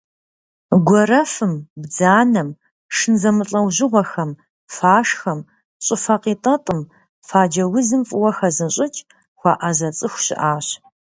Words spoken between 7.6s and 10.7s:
узым фӏыуэ хэзыщӏыкӏ, хуэӏэзэ цӏыху щыӏащ.